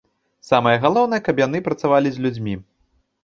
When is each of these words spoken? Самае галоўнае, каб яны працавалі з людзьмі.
Самае 0.49 0.73
галоўнае, 0.85 1.19
каб 1.27 1.43
яны 1.45 1.61
працавалі 1.67 2.09
з 2.15 2.23
людзьмі. 2.27 2.55